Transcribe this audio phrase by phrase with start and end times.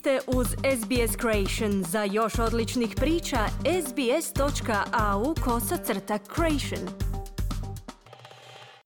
[0.00, 1.84] ste uz SBS Creation.
[1.84, 3.38] Za još odličnih priča,
[3.86, 6.88] sbs.au kosacrta creation.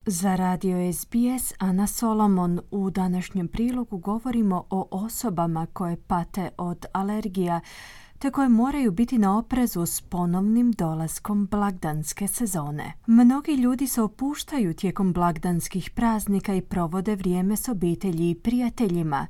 [0.05, 7.61] Za radio SBS Ana Solomon u današnjem prilogu govorimo o osobama koje pate od alergija
[8.25, 12.93] te koje moraju biti na oprezu s ponovnim dolaskom blagdanske sezone.
[13.07, 19.27] Mnogi ljudi se opuštaju tijekom blagdanskih praznika i provode vrijeme s obitelji i prijateljima,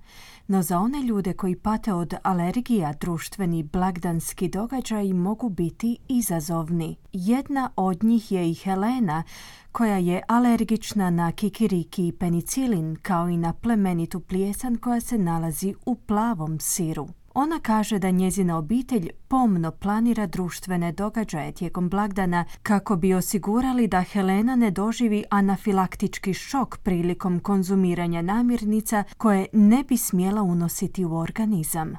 [0.47, 6.95] no za one ljude koji pate od alergija društveni blagdanski događaji mogu biti izazovni.
[7.13, 9.23] Jedna od njih je i Helena,
[9.71, 15.73] koja je alergična na kikiriki i penicilin kao i na plemenitu plijesan koja se nalazi
[15.85, 17.07] u plavom siru.
[17.37, 24.01] Ona kaže da njezina obitelj pomno planira društvene događaje tijekom blagdana kako bi osigurali da
[24.01, 31.97] Helena ne doživi anafilaktički šok prilikom konzumiranja namirnica koje ne bi smjela unositi u organizam.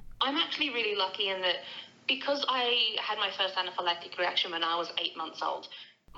[2.08, 2.66] Because I
[3.08, 5.64] had my first anaphylactic reaction when I was eight months old.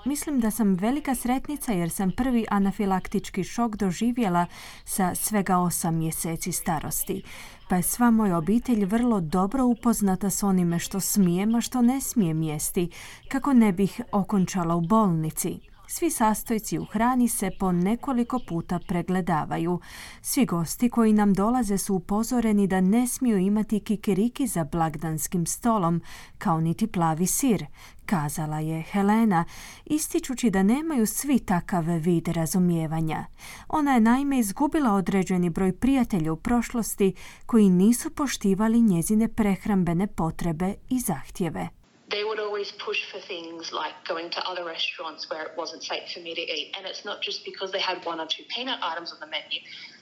[0.04, 4.46] Mislim da sam velika sretnica jer sam prvi anafilaktički šok doživjela
[4.84, 7.22] sa svega osam mjeseci starosti.
[7.68, 12.00] Pa je sva moja obitelj vrlo dobro upoznata s onime što smijem, a što ne
[12.00, 12.91] smijem jesti,
[13.28, 15.58] kako ne bih okončala u bolnici.
[15.91, 19.81] Svi sastojci u hrani se po nekoliko puta pregledavaju.
[20.22, 26.03] Svi gosti koji nam dolaze su upozoreni da ne smiju imati kikiriki za blagdanskim stolom,
[26.39, 27.66] kao niti plavi sir,
[28.06, 29.44] kazala je Helena,
[29.84, 33.25] ističući da nemaju svi takav vid razumijevanja.
[33.69, 37.14] Ona je naime izgubila određeni broj prijatelja u prošlosti
[37.47, 41.69] koji nisu poštivali njezine prehrambene potrebe i zahtjeve
[42.11, 46.02] they would always push for things like going to other restaurants where it wasn't safe
[46.12, 46.74] for me to eat.
[46.76, 49.60] And it's not just because they had one or two peanut items on the menu,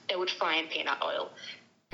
[0.08, 1.28] they would fry in peanut oil.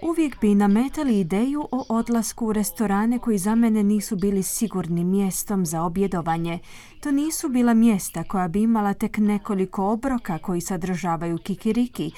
[0.01, 5.67] Uvijek bi nametali ideju o odlasku u restorane koji za mene nisu bili sigurnim mjestom
[5.67, 6.59] za objedovanje.
[7.01, 12.13] To nisu bila mjesta koja bi imala tek nekoliko obroka koji sadržavaju kikiriki,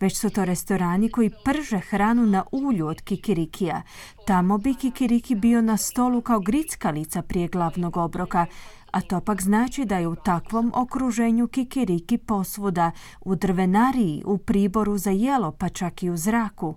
[0.00, 3.82] već su to restorani koji prže hranu na ulju od kikirikija.
[4.26, 8.46] Tamo bi kikiriki bio na stolu kao grickalica prije glavnog obroka,
[8.92, 12.90] a to pak znači da je u takvom okruženju kikiriki posvuda,
[13.20, 16.74] u drvenariji, u priboru za jelo, pa čak i u zraku.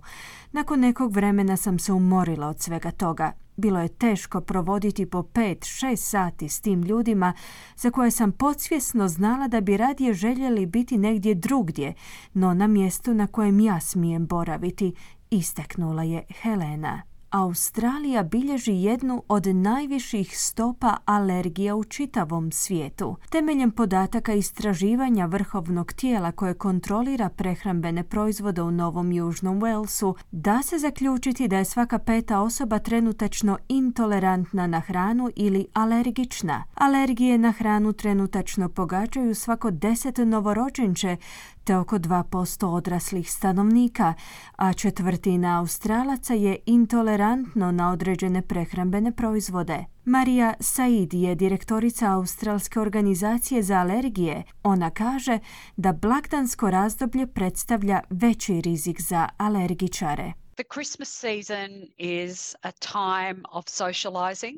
[0.52, 3.32] Nakon nekog vremena sam se umorila od svega toga.
[3.56, 7.32] Bilo je teško provoditi po pet, šest sati s tim ljudima
[7.76, 11.94] za koje sam podsvjesno znala da bi radije željeli biti negdje drugdje,
[12.34, 14.94] no na mjestu na kojem ja smijem boraviti,
[15.30, 17.13] isteknula je Helena.
[17.34, 23.16] Australija bilježi jednu od najviših stopa alergija u čitavom svijetu.
[23.30, 30.78] Temeljem podataka istraživanja vrhovnog tijela koje kontrolira prehrambene proizvode u Novom Južnom Walesu, da se
[30.78, 36.64] zaključiti da je svaka peta osoba trenutačno intolerantna na hranu ili alergična.
[36.74, 41.16] Alergije na hranu trenutačno pogađaju svako deset novorođenče,
[41.64, 44.14] te oko 2% odraslih stanovnika,
[44.56, 49.84] a četvrtina Australaca je intolerantno na određene prehrambene proizvode.
[50.04, 54.42] Marija Said je direktorica Australske organizacije za alergije.
[54.62, 55.38] Ona kaže
[55.76, 60.32] da blagdansko razdoblje predstavlja veći rizik za alergičare.
[60.56, 64.56] The Christmas season is a time of socializing.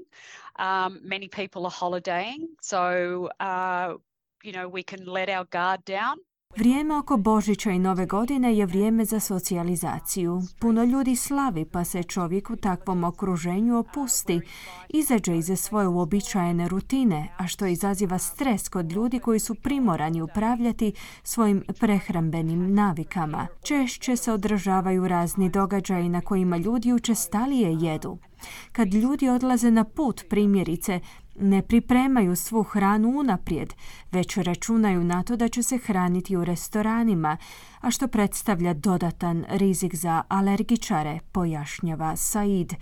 [0.59, 2.78] Um, many people are holidaying, so
[3.41, 3.99] uh,
[4.43, 6.17] you know we can let our guard down
[6.57, 10.43] Vrijeme oko Božića i Nove godine je vrijeme za socijalizaciju.
[10.59, 14.41] Puno ljudi slavi pa se čovjek u takvom okruženju opusti,
[14.89, 20.93] izađe iza svoje uobičajene rutine, a što izaziva stres kod ljudi koji su primorani upravljati
[21.23, 23.47] svojim prehrambenim navikama.
[23.62, 28.19] Češće se održavaju razni događaji na kojima ljudi učestalije jedu.
[28.73, 31.01] Kad ljudi odlaze na put, primjerice,
[31.41, 33.75] ne pripremaju svu hranu unaprijed,
[34.13, 37.37] već računaju na to da će se hraniti u restoranima,
[37.81, 42.73] a što predstavlja dodatan rizik za alergičare, pojašnjava Said,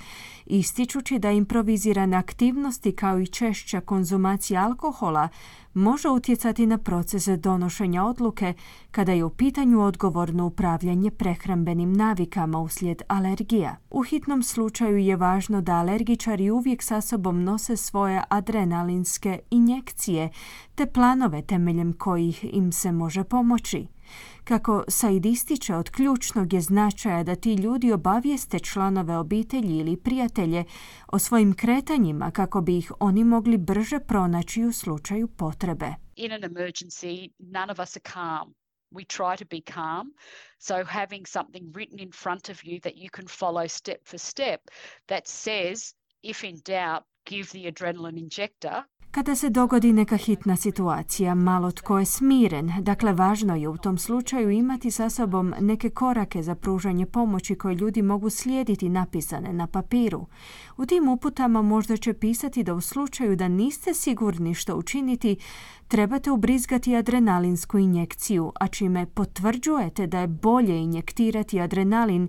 [0.46, 5.28] ističući da improvizirane aktivnosti kao i češća konzumacija alkohola
[5.74, 8.54] može utjecati na proces donošenja odluke
[8.90, 13.76] kada je u pitanju odgovorno upravljanje prehrambenim navikama uslijed alergija.
[13.90, 20.30] U hitnom slučaju je važno da alergičari uvijek sa sobom nose svoje adrenalinske injekcije
[20.74, 23.93] te planove temeljem kojih im se može pomoći.
[24.44, 30.64] Kako Said ističe od ključnog je značaja da ti ljudi obavijeste članove obitelji ili prijatelje
[31.06, 35.94] o svojim kretanjima kako bi ih oni mogli brže pronaći u slučaju potrebe.
[36.16, 38.54] In an emergency, none of us are calm.
[38.94, 40.12] we try to be calm.
[40.58, 44.60] So having something written in front of you that you can follow step for step
[45.08, 51.34] that says, if in doubt, give the adrenaline injector Kada se dogodi neka hitna situacija,
[51.34, 56.42] malo tko je smiren, dakle važno je u tom slučaju imati sa sobom neke korake
[56.42, 60.26] za pružanje pomoći koje ljudi mogu slijediti napisane na papiru.
[60.76, 65.36] U tim uputama možda će pisati da u slučaju da niste sigurni što učiniti,
[65.94, 72.28] trebate ubrizgati adrenalinsku injekciju, a čime potvrđujete da je bolje injektirati adrenalin,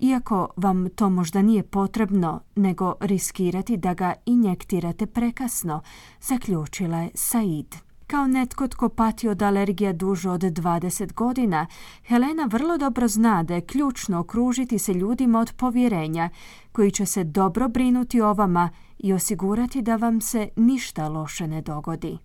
[0.00, 5.80] iako vam to možda nije potrebno, nego riskirati da ga injektirate prekasno,
[6.20, 7.74] zaključila je Said.
[8.06, 11.66] Kao netko tko pati od alergija duže od 20 godina,
[12.06, 16.28] Helena vrlo dobro zna da je ključno okružiti se ljudima od povjerenja
[16.72, 21.62] koji će se dobro brinuti o vama i osigurati da vam se ništa loše ne
[21.62, 22.18] dogodi.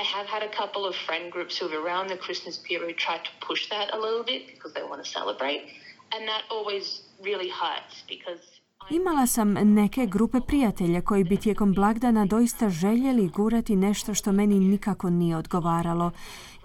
[0.00, 3.22] I have had a couple of friend groups who have around the Christmas period tried
[3.28, 5.62] to push that a little bit because they want to celebrate
[6.14, 6.86] and that always
[7.28, 8.42] really hurts because
[8.90, 14.60] Imala sam neke grupe prijatelja koji bi tijekom blagdana doista željeli gurati nešto što meni
[14.60, 16.10] nikako nije odgovaralo,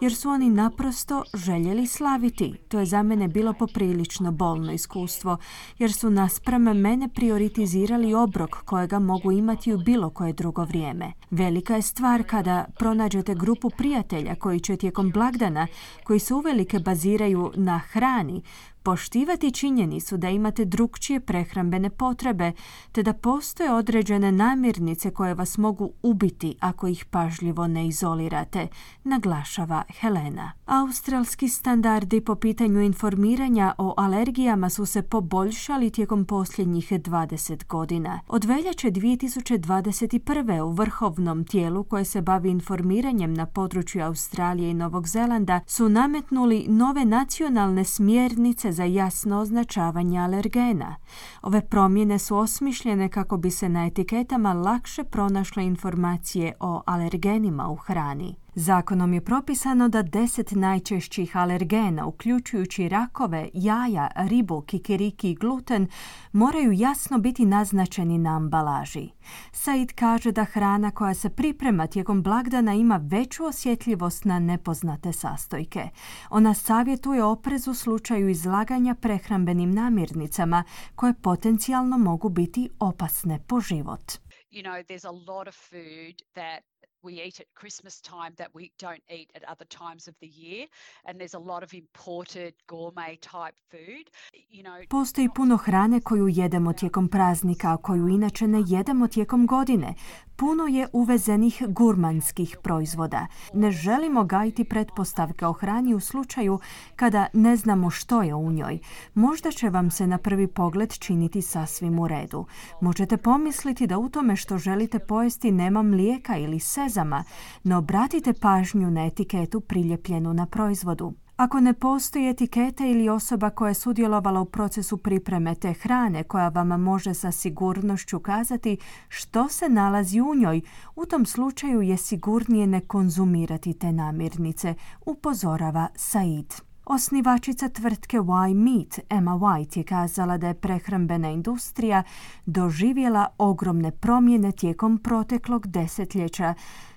[0.04, 2.54] jer su oni naprosto željeli slaviti.
[2.68, 5.38] To je za mene bilo poprilično bolno iskustvo,
[5.80, 11.12] jer su nasprame mene prioritizirali obrok kojega mogu imati u bilo koje drugo vrijeme.
[11.32, 15.68] Velika je stvar kada pronađete grupu prijatelja koji će tijekom blagdana,
[16.04, 18.42] koji se uvelike baziraju na hrani,
[18.84, 22.52] poštivati činjenicu da imate drugčije prehrambene potrebe,
[22.92, 28.68] te da postoje određene namirnice koje vas mogu ubiti ako ih pažljivo ne izolirate,
[29.04, 30.52] naglašava Helena.
[30.66, 38.20] Australski standardi po pitanju informiranja o alergijama su se poboljšali tijekom posljednjih 20 godina.
[38.28, 40.62] Od veljače 2021.
[40.62, 46.66] u vrhovnom tijelu koje se bavi informiranjem na području Australije i Novog Zelanda su nametnuli
[46.68, 50.96] nove nacionalne smjernice za jasno označavanje alergena.
[51.42, 57.76] Ove promjene su osmišljene kako bi se na etiketama lakše pronašle informacije o alergenima u
[57.76, 58.43] hrani.
[58.56, 65.88] Zakonom je propisano da deset najčešćih alergena, uključujući rakove, jaja, ribu, kikiriki i gluten,
[66.32, 69.10] moraju jasno biti naznačeni na ambalaži.
[69.52, 75.90] Said kaže da hrana koja se priprema tijekom blagdana ima veću osjetljivost na nepoznate sastojke.
[76.30, 80.64] Ona savjetuje oprez u slučaju izlaganja prehrambenim namirnicama
[80.96, 84.12] koje potencijalno mogu biti opasne po život.
[84.52, 86.64] You know, there's a lot of food that
[87.04, 90.68] we eat at Christmas time that we don't eat at other times of the year
[91.06, 94.06] and there's a lot of imported gourmet type food.
[94.50, 99.48] You know, Postoji puno hrane koju jedemo tijekom praznika, a koju inače ne jedemo tijekom
[99.48, 99.94] godine.
[100.36, 103.28] Puno je uvezenih gurmanskih proizvoda.
[103.54, 106.60] Ne želimo gajiti pretpostavke o hrani u slučaju
[106.96, 108.80] kada ne znamo što je u njoj.
[109.14, 112.46] Možda će vam se na prvi pogled činiti sasvim u redu.
[112.82, 117.24] Možete pomisliti da u tome što želite pojesti nema mlijeka ili sezama,
[117.64, 121.23] no obratite pažnju na etiketu priljepljenu na proizvodu.
[121.38, 126.50] Ako ne postoji etiketa ili osoba koja je sudjelovala u procesu pripreme te hrane koja
[126.50, 128.78] vam može sa sigurnošću kazati
[129.10, 130.62] što se nalazi u njoj,
[130.96, 134.76] u tom slučaju je sigurnije ne konzumirati te namirnice,
[135.06, 136.54] upozorava Said.
[136.86, 142.04] Osnivačica tvrtke Y Meat, Emma White, je kazala da je prehrambena industrija
[142.46, 146.54] doživjela ogromne promjene tijekom proteklog desetljeća,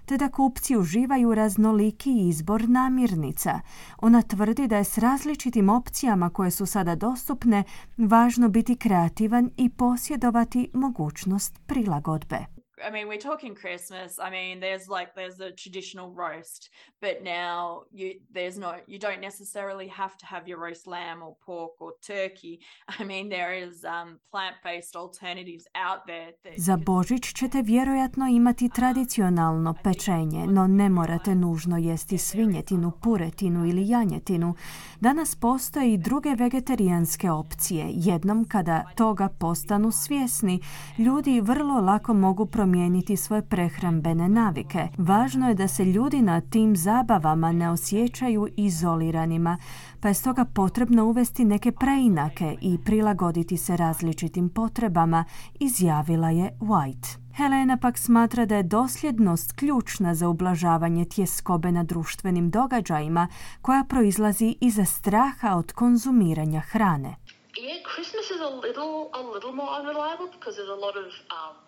[0.06, 3.60] te da kupci uživaju raznoliki izbor namirnica.
[3.98, 7.64] Ona tvrdi da je s različitim opcijama koje su sada dostupne
[7.96, 12.55] važno biti kreativan i posjedovati mogućnost prilagodbe.
[12.84, 14.18] I mean, we're talking Christmas.
[14.18, 19.20] I mean, there's like there's a traditional roast, but now you there's no you don't
[19.20, 22.60] necessarily have to have your roast lamb or pork or turkey.
[23.00, 26.32] I mean, there is um, plant-based alternatives out there.
[26.56, 33.88] Za Božić ćete vjerojatno imati tradicionalno pečenje, no ne morate nužno jesti svinjetinu, puretinu ili
[33.88, 34.54] janjetinu.
[35.00, 37.86] Danas postoje i druge vegetarijanske opcije.
[37.90, 40.60] Jednom kada toga postanu svjesni,
[40.98, 44.88] ljudi vrlo lako mogu promijeniti promijeniti svoje prehrambene navike.
[44.98, 49.58] Važno je da se ljudi na tim zabavama ne osjećaju izoliranima,
[50.00, 55.24] pa je stoga potrebno uvesti neke preinake i prilagoditi se različitim potrebama,
[55.60, 57.18] izjavila je White.
[57.36, 63.28] Helena pak smatra da je dosljednost ključna za ublažavanje tjeskobe na društvenim događajima
[63.62, 67.16] koja proizlazi iza straha od konzumiranja hrane.
[67.56, 71.06] Yeah, Christmas is a little, a little more unreliable because there's a lot of
[71.38, 71.65] um,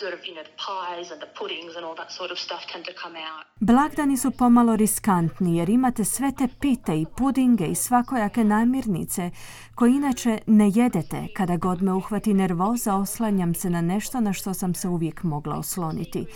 [0.00, 2.62] sort of, you know, the pies and the puddings and all that sort of stuff
[2.72, 3.44] tend to come out.
[3.60, 9.30] Blagdani su pomalo riskantni jer imate sve te pite i pudinge i svakojake namirnice
[9.74, 11.28] koje inače ne jedete.
[11.36, 15.56] Kada god me uhvati nervoza oslanjam se na nešto na što sam se uvijek mogla
[15.56, 16.26] osloniti.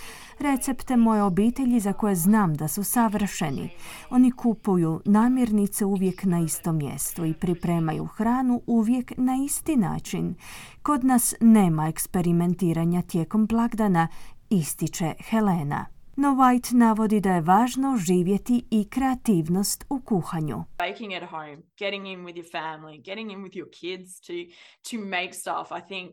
[0.40, 3.70] Recepte moje obitelji za koje znam da su savršeni.
[4.10, 10.34] Oni kupuju namirnice uvijek na istom mjestu i pripremaju hranu uvijek na isti način.
[10.82, 14.08] Kod nas nema eksperimentiranja tijekom blagdana,
[14.50, 15.86] ističe Helena.
[16.16, 20.64] No White navodi da je važno živjeti i kreativnost u kuhanju.
[20.78, 24.32] Baking at home, getting in with your family, getting in with your kids to,
[24.90, 26.10] to make stuff, I think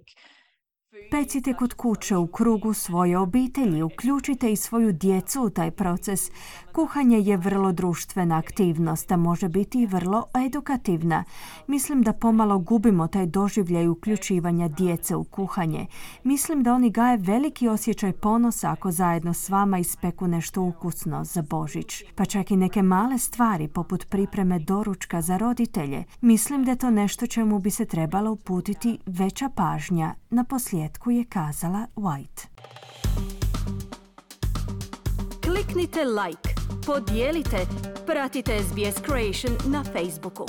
[1.11, 6.31] Pecite kod kuće u krugu svoje obitelji, uključite i svoju djecu u taj proces.
[6.73, 11.23] Kuhanje je vrlo društvena aktivnost, a može biti i vrlo edukativna.
[11.67, 15.85] Mislim da pomalo gubimo taj doživljaj uključivanja djece u kuhanje.
[16.23, 21.41] Mislim da oni gaje veliki osjećaj ponosa ako zajedno s vama ispeku nešto ukusno za
[21.41, 22.03] Božić.
[22.15, 26.03] Pa čak i neke male stvari poput pripreme doručka za roditelje.
[26.21, 31.25] Mislim da je to nešto čemu bi se trebalo uputiti veća pažnja na posljedku je
[31.25, 32.47] kazala White.
[35.43, 36.55] Kliknite like,
[36.85, 37.57] podijelite,
[38.05, 40.45] pratite SBS Creation na Facebooku.